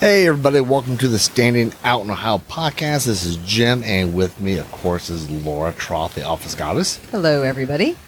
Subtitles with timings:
[0.00, 3.04] Hey, everybody, welcome to the Standing Out in Ohio podcast.
[3.04, 6.96] This is Jim, and with me, of course, is Laura Troth, the office goddess.
[7.10, 7.98] Hello, everybody.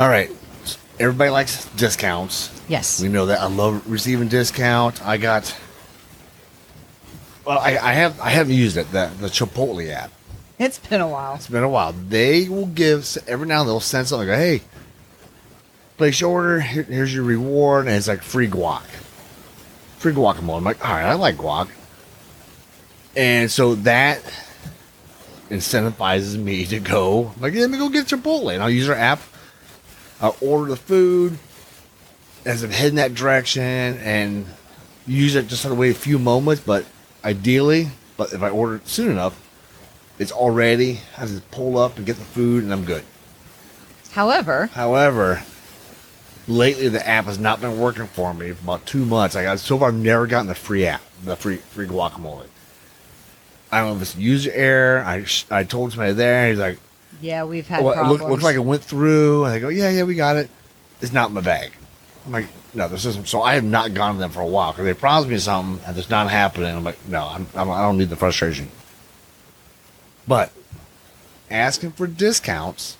[0.00, 0.28] All right,
[0.98, 2.50] everybody likes discounts.
[2.66, 3.00] Yes.
[3.00, 3.38] We know that.
[3.38, 5.00] I love receiving discount.
[5.06, 5.56] I got,
[7.44, 10.10] well, I, I have I haven't used it, the, the Chipotle app.
[10.58, 11.36] It's been a while.
[11.36, 11.92] It's been a while.
[11.92, 14.62] They will give, every now and then they'll send something like, hey,
[15.98, 18.82] place your order, here, here's your reward, and it's like free guac
[20.12, 20.58] guacamole.
[20.58, 21.68] I'm like, all right, I like guac.
[23.16, 24.22] And so that
[25.50, 28.52] incentivizes me to go, like, let me go get Chipotle.
[28.52, 29.20] And I'll use our app.
[30.20, 31.38] I'll order the food
[32.44, 34.46] as I'm heading that direction and
[35.06, 36.62] use it just to wait a few moments.
[36.62, 36.84] But
[37.24, 39.40] ideally, but if I order it soon enough,
[40.18, 43.04] it's already, I just pull up and get the food and I'm good.
[44.12, 45.42] However, However,
[46.48, 49.36] lately the app has not been working for me for about two months.
[49.36, 52.46] I got so far I've never gotten the free app, the free free guacamole.
[53.70, 55.02] I don't know if it's user error.
[55.04, 56.48] I I told somebody there.
[56.50, 56.78] He's like,
[57.20, 59.44] yeah, we've had oh, it look, looks like it went through.
[59.44, 60.50] And I go, yeah, yeah, we got it.
[61.00, 61.72] It's not in my bag.
[62.24, 63.28] I'm like, no, this isn't.
[63.28, 65.84] So I have not gone to them for a while because they promised me something
[65.86, 66.74] and it's not happening.
[66.74, 68.68] I'm like, no, I'm, I'm, I don't need the frustration.
[70.26, 70.52] But
[71.50, 72.96] asking for discounts,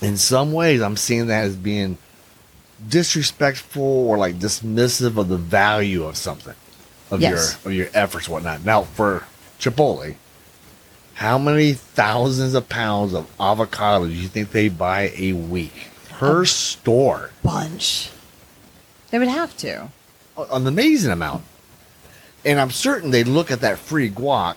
[0.00, 1.98] in some ways, I'm seeing that as being
[2.88, 6.54] disrespectful or like dismissive of the value of something
[7.10, 7.56] of Yes.
[7.64, 8.64] your of your efforts whatnot.
[8.64, 9.24] Now for
[9.58, 10.14] Chipotle,
[11.14, 16.44] how many thousands of pounds of avocado do you think they buy a week per
[16.44, 17.30] store?
[17.42, 18.10] bunch.
[19.10, 19.88] They would have to.
[20.52, 21.44] An amazing amount.
[22.44, 24.56] And I'm certain they look at that free guac.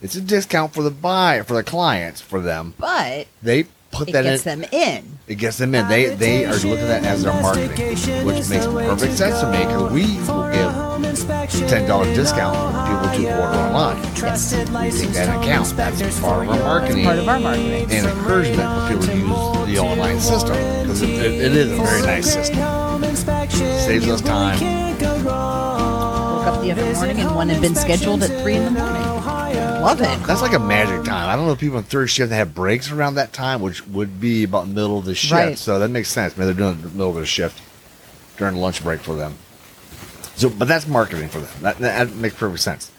[0.00, 2.72] It's a discount for the buyer, for the clients, for them.
[2.78, 4.60] But They put it that gets in.
[4.60, 5.04] them in.
[5.26, 5.86] It gets them in.
[5.88, 7.96] They they are looking at that as their marketing,
[8.26, 12.72] which makes perfect sense to me because we will give ten dollar discount for
[13.16, 14.02] people to order online.
[14.16, 14.52] Yes.
[14.52, 15.68] We take that account.
[15.76, 17.90] That's part of our marketing Part of our marketing.
[17.90, 21.76] and encouragement for people to use the online system because it, it, it is a
[21.76, 22.58] very nice system.
[23.50, 24.58] Saves us time.
[25.24, 29.09] Woke up the other morning and one had been scheduled at three in the morning.
[29.80, 30.26] Love it.
[30.26, 31.28] That's like a magic time.
[31.28, 34.20] I don't know if people in third shift have breaks around that time, which would
[34.20, 35.32] be about middle of the shift.
[35.32, 35.58] Right.
[35.58, 36.36] So that makes sense.
[36.36, 37.60] Maybe they're doing the middle of their shift
[38.36, 39.36] during lunch break for them.
[40.36, 41.50] So, but that's marketing for them.
[41.62, 42.92] That, that makes perfect sense.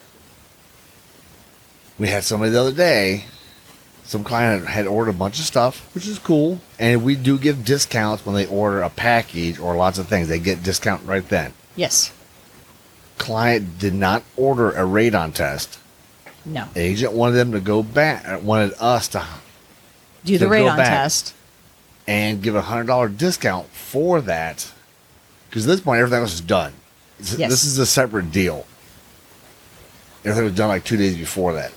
[1.98, 3.26] We had somebody the other day.
[4.04, 7.64] Some client had ordered a bunch of stuff, which is cool, and we do give
[7.64, 10.26] discounts when they order a package or lots of things.
[10.28, 11.54] They get discount right then.
[11.76, 12.12] Yes.
[13.18, 15.78] Client did not order a radon test.
[16.44, 16.68] No.
[16.74, 18.42] Agent wanted them to go back.
[18.42, 19.24] Wanted us to
[20.24, 21.34] Do the to radon test.
[22.06, 24.70] and give a hundred dollar discount for that
[25.48, 26.72] because at this point everything else is done.
[27.18, 27.50] This, Yes.
[27.50, 28.66] this is a separate deal.
[30.24, 31.72] Everything was done like two days before that.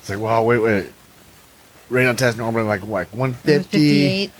[0.00, 0.92] It's like, well, wait, wait.
[1.90, 4.26] Radon test normally like what, one fifty.
[4.28, 4.32] 58.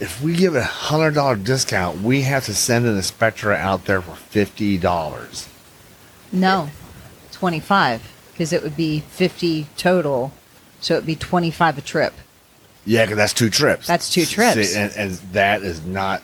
[0.00, 4.00] If we give a hundred dollar discount, we have to send an inspector out there
[4.00, 5.46] for fifty dollars.
[6.32, 6.70] No.
[7.40, 8.30] 25.
[8.32, 10.32] Because it would be 50 total.
[10.80, 12.14] So it would be 25 a trip.
[12.86, 13.86] Yeah, because that's two trips.
[13.86, 14.70] That's two trips.
[14.70, 16.22] See, and, and that is not.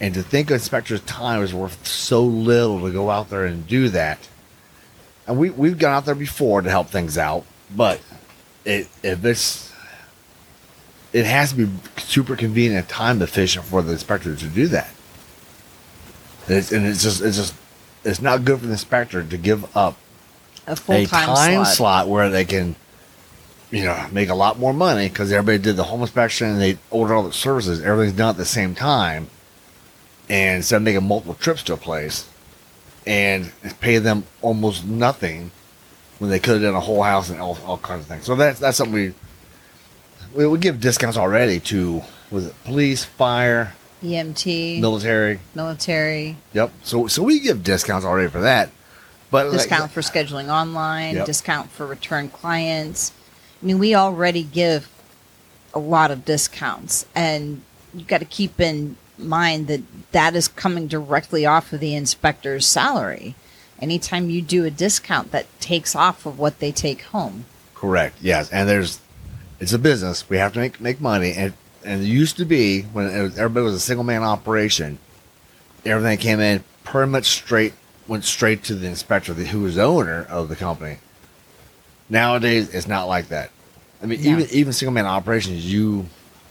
[0.00, 3.88] And to think inspector's time is worth so little to go out there and do
[3.88, 4.28] that.
[5.26, 8.00] And we we've gone out there before to help things out, but
[8.64, 9.72] it if it's
[11.12, 14.90] it has to be super convenient and time efficient for the inspector to do that.
[16.46, 17.54] And it's, and it's just it's just
[18.04, 19.96] it's not good for the inspector to give up
[20.68, 21.66] A full time slot.
[21.66, 22.76] slot where they can,
[23.70, 26.78] you know, make a lot more money because everybody did the home inspection and they
[26.90, 27.82] ordered all the services.
[27.82, 29.28] Everything's done at the same time,
[30.28, 32.28] and instead of making multiple trips to a place,
[33.06, 33.50] and
[33.80, 35.50] pay them almost nothing
[36.18, 38.24] when they could have done a whole house and all, all kinds of things.
[38.24, 39.14] So that's that's something we
[40.34, 45.40] we, we give discounts already to was it police, fire, EMT, military.
[45.54, 46.72] military, Yep.
[46.82, 48.70] So so we give discounts already for that.
[49.30, 51.26] But like- discount for scheduling online, Yep.
[51.26, 53.12] discount for return clients.
[53.62, 54.88] I mean, we already give
[55.74, 57.62] a lot of discounts, and
[57.94, 59.82] you've got to keep in mind that
[60.12, 63.34] that is coming directly off of the inspector's salary.
[63.80, 67.44] anytime you do a discount that takes off of what they take home.
[67.76, 68.16] Correct.
[68.20, 68.98] Yes, and there's
[69.60, 70.28] it's a business.
[70.28, 71.52] We have to make make money, and
[71.84, 74.98] and it used to be when it was, everybody was a single man operation.
[75.86, 77.72] Everything came in pretty much straight
[78.08, 80.98] went straight to the inspector, the, who was the owner of the company.
[82.08, 83.50] Nowadays, it's not like that.
[84.02, 84.30] I mean, No.
[84.30, 86.06] even even single man operations, you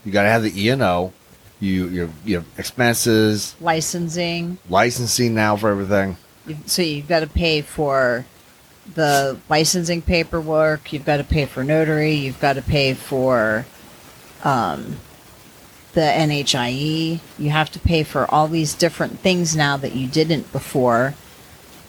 [0.06, 1.12] you got to have the E and O.
[1.60, 6.18] You you you have expenses, Licensing, licensing now for everything.
[6.46, 8.26] you- so you've got to pay for
[8.94, 13.66] the licensing paperwork, you've got to pay for notary, you've got to pay for
[14.44, 14.98] um,
[15.94, 20.52] the NHIE, you have to pay for all these different things now that you didn't
[20.54, 21.16] before.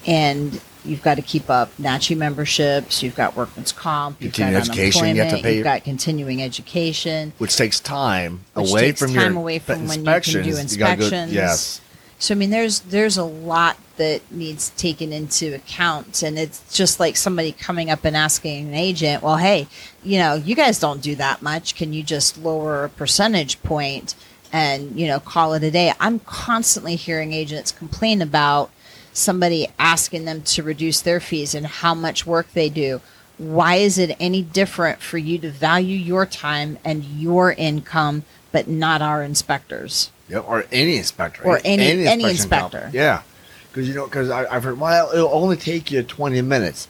[0.08, 4.68] And you've got to keep up NACHI memberships, you've got workman's comp, you've Continuing got
[4.70, 5.54] education you have to pay.
[5.56, 7.32] you've got continuing education.
[7.38, 10.32] which takes time Which away takes from time your away from when you can do
[10.32, 11.32] gotta go- inspections.
[11.32, 11.80] yes,
[12.18, 16.98] So I mean, there's there's a lot that needs taken into account, and it's just
[17.00, 19.66] like somebody coming up and asking an agent, "Well, hey,
[20.02, 21.74] you know, you guys don't do that much.
[21.74, 24.14] Can you just lower a percentage point
[24.52, 28.70] and you know call it a day?" I'm constantly hearing agents complain about
[29.18, 33.00] somebody asking them to reduce their fees and how much work they do.
[33.36, 38.66] Why is it any different for you to value your time and your income, but
[38.68, 40.10] not our inspectors?
[40.28, 42.78] Yep, or any inspector, Or any- any inspection inspector.
[42.80, 42.98] company.
[42.98, 43.22] Yeah,
[43.70, 46.88] because you know, because I've heard, well, it'll only take you twenty minutes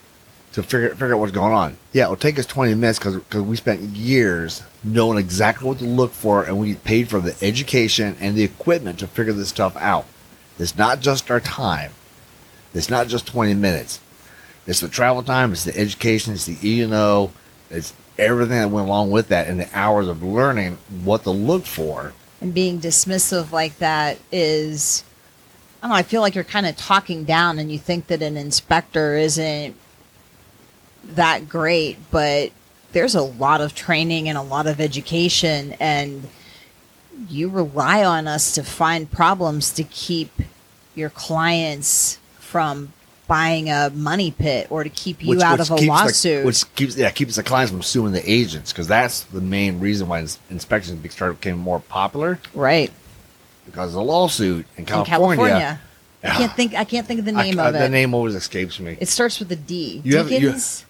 [0.53, 1.77] to figure figure out what's going on.
[1.93, 6.11] Yeah, it'll take us twenty minutes because we spent years knowing exactly what to look
[6.13, 10.05] for, and we paid for the education and the equipment to figure this stuff out.
[10.57, 11.91] It's not just our time.
[12.73, 13.99] It's not just twenty minutes.
[14.67, 15.51] It's the travel time.
[15.51, 16.33] It's the education.
[16.33, 17.31] It's the E and O.
[17.69, 21.65] It's everything that went along with that, and the hours of learning what to look
[21.65, 22.13] for.
[22.41, 25.03] and being dismissive like that is
[25.81, 28.21] I don't know, I feel like you're kind of talking down and you think that
[28.21, 29.75] an inspector isn't
[31.05, 32.51] that great, but
[32.91, 36.27] there's a lot of training and a lot of education and
[37.29, 40.31] you rely on us to find problems to keep
[40.95, 42.19] your clients
[42.49, 42.91] from
[43.27, 46.45] buying a money pit or to keep you out of a keeps the- lawsuit.
[46.45, 50.07] which keeps yeah keeps the clients from suing the agents because that's the main reason
[50.07, 52.91] why ins- inspections started became more popular right.
[53.67, 55.37] because of the lawsuit in In California.
[55.37, 55.81] California.
[56.23, 57.79] I can't think I can't think of the name I- of it.
[57.79, 58.97] the name always escapes me.
[58.99, 60.01] It starts with a D.
[60.03, 60.85] You have- you- Dickens?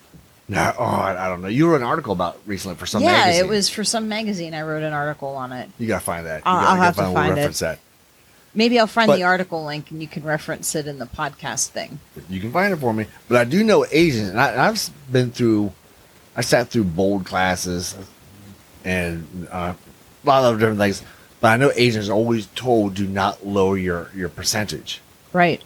[0.47, 1.49] no, oh, I, I don't know.
[1.49, 3.19] You wrote an article about recently for some magazine.
[3.19, 3.45] yeah, magazine.
[3.45, 4.53] it was for some magazine.
[4.55, 5.69] I wrote an article on it.
[5.77, 6.37] You gotta find that.
[6.37, 7.35] You I'll- gotta, I'll have to find find it.
[7.35, 7.79] reference that.
[8.53, 11.67] Maybe I'll find But- the article link and you can reference it in the podcast
[11.67, 11.99] thing.
[12.29, 13.05] You can find it for me.
[13.27, 15.71] But I do know agents, and, I, I've been through.
[16.35, 17.95] I sat through bold classes
[18.85, 19.73] and uh,
[20.23, 21.03] a lot of different things.
[21.41, 25.01] But I know agents are always told do not lower your your percentage.
[25.31, 25.61] Right.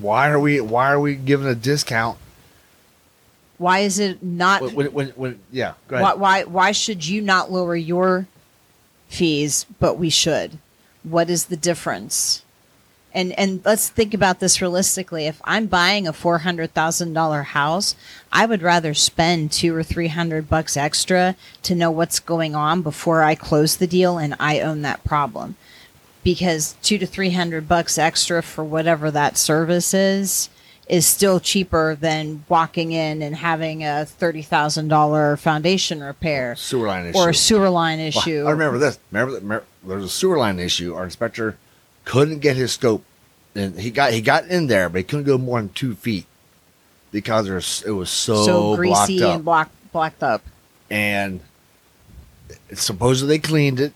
[0.00, 2.18] Why are we Why are we giving a discount
[3.58, 4.62] Why is it not?
[4.62, 5.74] when when, when, when yeah?
[5.88, 6.04] Go ahead.
[6.04, 6.44] why, why?
[6.44, 8.26] Why should you not lower your
[9.08, 10.58] fees, but we should?
[11.04, 12.42] What is the difference?
[13.12, 15.26] And and let's think about this realistically.
[15.26, 17.94] If I'm buying a four hundred thousand dollar house,
[18.32, 22.82] I would rather spend two or three hundred bucks extra to know what's going on
[22.82, 25.54] before I close the deal and I own that problem.
[26.24, 30.48] Because two to three hundred bucks extra for whatever that service is
[30.88, 36.86] is still cheaper than walking in and having a thirty thousand dollar foundation repair sewer
[36.88, 38.44] line issue or a sewer line Well, issue.
[38.46, 38.98] I remember this.
[39.10, 39.42] Remember that?
[39.42, 40.94] Remember, there was a sewer line issue.
[40.94, 41.56] Our inspector
[42.04, 43.02] couldn't get his scope,
[43.54, 46.26] and he got he got in there, but he couldn't go more than two feet
[47.12, 49.34] because there's it was so, so greasy blocked up.
[49.36, 50.42] and block, blocked up.
[50.90, 51.40] and
[52.74, 53.92] supposedly they cleaned it.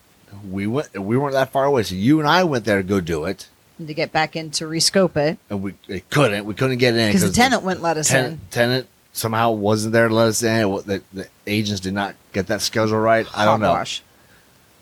[0.51, 0.97] We went.
[0.99, 3.49] We weren't that far away, so you and I went there to go do it,
[3.87, 6.45] to get back in to rescope it and we it couldn't.
[6.45, 10.09] We couldn't get in because the tenant wouldn't let us tenant, tenant somehow wasn't there
[10.09, 10.71] to let us in.
[10.87, 13.27] The, the agents did not get that schedule right.
[13.37, 13.69] I don't know.
[13.69, 14.03] Hogwash.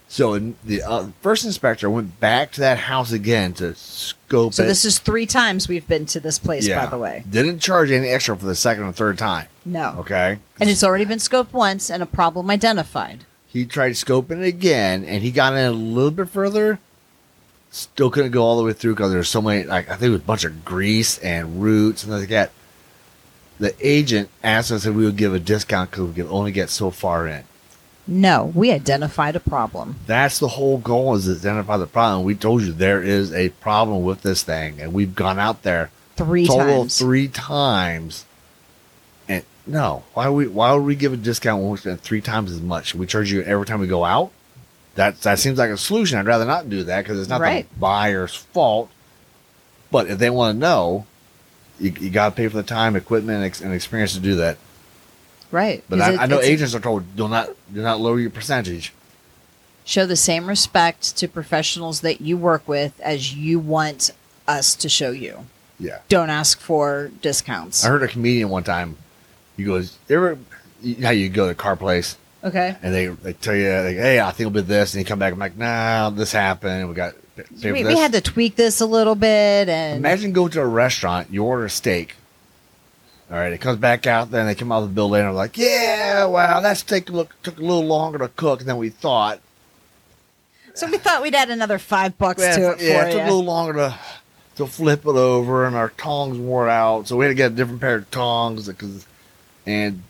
[0.08, 4.66] So the uh, first inspector went back to that house again to scope So it.
[4.66, 7.24] this is three times we've been to this place, by the way.
[7.28, 9.48] Didn't charge any extra for the second or third time.
[9.64, 9.96] No.
[9.98, 10.38] Okay.
[10.60, 13.24] And it's already been scoped once and a problem identified.
[13.48, 16.78] He tried scoping it again, and he got in a little bit further.
[17.76, 19.64] Still couldn't go all the way through because there's so many.
[19.64, 22.50] Like I think it was a bunch of grease and roots and like that.
[23.58, 26.70] The agent asked us if we would give a discount because we could only get
[26.70, 27.44] so far in.
[28.06, 29.96] No, we identified a problem.
[30.06, 32.24] That's the whole goal is to identify the problem.
[32.24, 35.90] We told you there is a problem with this thing, and we've gone out there
[36.16, 36.98] Three total times.
[36.98, 38.24] three times.
[39.28, 42.52] And no, why we why would we give a discount when we spend three times
[42.52, 42.94] as much?
[42.94, 44.32] We charge you every time we go out.
[44.96, 46.18] That that seems like a solution.
[46.18, 47.68] I'd rather not do that because it's not Right.
[47.72, 48.90] the buyer's fault.
[49.90, 51.06] But if they want to know,
[51.78, 54.34] you, you got to pay for the time, equipment, and, ex- and experience to do
[54.36, 54.56] that.
[55.52, 55.84] Right.
[55.88, 58.92] But I, it- I know agents are told do not do not lower your percentage.
[59.84, 64.10] show the same respect to professionals that you work with as you want
[64.48, 65.46] us to show you.
[65.78, 65.98] Yeah.
[66.08, 67.84] Don't ask for discounts.
[67.84, 68.96] I heard a comedian one time.
[69.56, 70.38] He goes, "You ever
[70.82, 72.76] you know how you go to a car place Okay.
[72.82, 75.18] and they they tell you like, hey, I think it'll be this, and you come
[75.18, 76.88] back, I'm like, nah, this happened.
[76.88, 77.14] We got
[77.62, 81.28] We, we had to tweak this a little bit and Imagine going to a restaurant,
[81.30, 82.14] you order a steak.
[83.28, 85.34] All right, it comes back out then they come out of the bill later, and
[85.34, 88.88] they're like, "Yeah, wow, that steak look, took a little longer to cook than we
[88.90, 89.40] thought.
[90.74, 93.22] so we thought we'd add another five bucks Yeah, to it yeah, for it took
[93.22, 93.98] a little longer to
[94.56, 97.54] to flip it over, and our tongs wore out, so we had to get a
[97.56, 99.04] different pair of tongs because,
[99.66, 100.02] and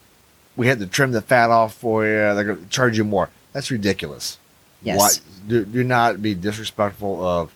[0.57, 2.11] we had to trim the fat off for you.
[2.35, 3.31] They're going to charge you more.
[3.53, 4.39] That's ridiculous.
[4.83, 4.99] Yes.
[4.99, 7.55] Why, do, do not be disrespectful of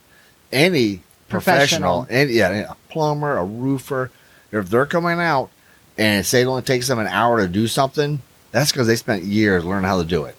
[0.52, 2.04] any Professional.
[2.04, 4.11] professional, any yeah, a plumber, a roofer.
[4.50, 5.50] If they're coming out
[5.97, 9.23] and say it only takes them an hour to do something, that's because they spent
[9.23, 10.35] years learning how to do it.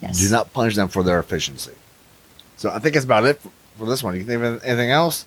[0.00, 0.20] Yes.
[0.20, 1.72] Do not punish them for their efficiency.
[2.56, 3.40] So I think that's about it
[3.76, 4.14] for, this one.
[4.14, 5.26] You think of anything else?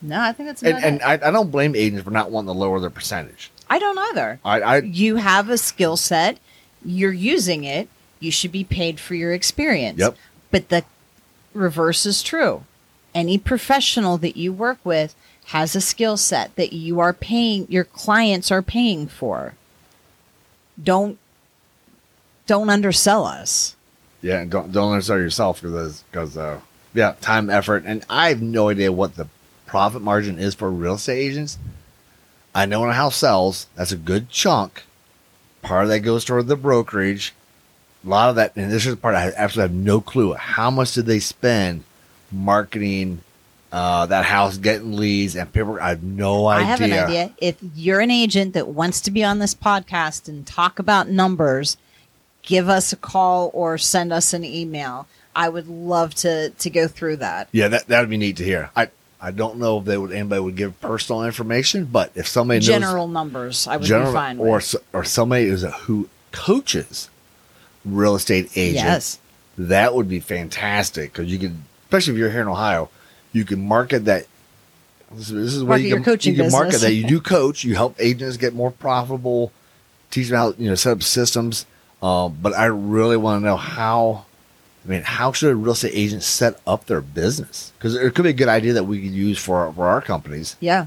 [0.00, 1.02] No, I think that's And, and.
[1.02, 3.50] I, I don't blame agents for not wanting to lower their percentage.
[3.72, 4.38] I don't either.
[4.44, 6.38] I, I You have a skill set,
[6.84, 7.88] you're using it,
[8.20, 9.98] you should be paid for your experience.
[9.98, 10.16] Yep.
[10.50, 10.84] But the
[11.54, 12.64] reverse is true.
[13.14, 15.14] Any professional that you work with
[15.46, 19.54] has a skill set that you are paying your clients are paying for.
[20.82, 21.18] Don't
[22.46, 23.74] don't undersell us.
[24.20, 26.60] yeah, and don't don't undersell yourself because because uh,
[26.92, 29.28] yeah, time, effort, and I have no idea what the
[29.64, 31.56] profit margin is for real estate agents.
[32.54, 34.84] I know when a house sells, that's a good chunk.
[35.62, 37.34] Part of that goes toward the brokerage.
[38.04, 40.34] A lot of that, and this is the part I absolutely have no clue.
[40.34, 41.84] How much did they spend
[42.32, 43.22] marketing
[43.70, 45.78] uh, that house, getting leads, and people?
[45.80, 46.64] I have no idea.
[46.64, 47.34] I have an idea.
[47.38, 51.76] If you're an agent that wants to be on this podcast and talk about numbers,
[52.42, 55.06] give us a call or send us an email.
[55.34, 57.48] I would love to to go through that.
[57.52, 58.70] Yeah, that that would be neat to hear.
[58.76, 58.90] I
[59.24, 62.66] I don't know if they would anybody would give personal information, but if somebody knows
[62.66, 64.74] General numbers, I would general be fine or with.
[64.92, 67.08] or somebody who's a, who coaches
[67.84, 69.18] real estate agents, Yes.
[69.58, 72.88] that would be fantastic because you could, especially if you're here in Ohio,
[73.32, 74.26] you can market that.
[75.12, 77.20] This is, this is where Market you can, coaching you can market that you do
[77.20, 77.64] coach.
[77.64, 79.52] You help agents get more profitable,
[80.10, 81.64] teach them how you know set up systems.
[82.02, 84.24] Um, but I really want to know how.
[84.84, 87.72] I mean, how should a real estate agent set up their business?
[87.78, 90.56] Because it could be a good idea that we could use for for our companies.
[90.60, 90.86] Yeah,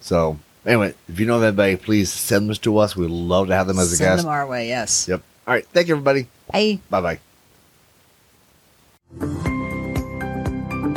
[0.00, 2.96] So anyway, if you know of anybody, please send them to us.
[2.96, 4.22] We'd love to have them as a send guest.
[4.22, 4.68] them our way.
[4.68, 5.06] Yes.
[5.08, 5.22] Yep.
[5.46, 5.66] All right.
[5.68, 6.28] Thank you, everybody.
[6.50, 6.80] Bye.
[6.90, 7.18] Bye bye.